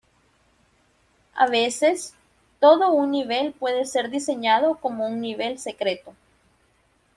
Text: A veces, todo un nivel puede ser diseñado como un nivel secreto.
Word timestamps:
A 1.35 1.45
veces, 1.45 2.15
todo 2.59 2.91
un 2.91 3.11
nivel 3.11 3.53
puede 3.53 3.85
ser 3.85 4.09
diseñado 4.09 4.77
como 4.79 5.05
un 5.05 5.21
nivel 5.21 5.59
secreto. 5.59 6.15